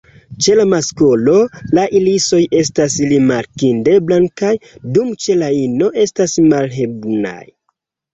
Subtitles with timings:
[0.43, 1.33] Ĉe la masklo,
[1.77, 4.53] la irisoj estas rimarkinde blankaj,
[4.95, 7.43] dum ĉe la ino estas malhelbrunaj.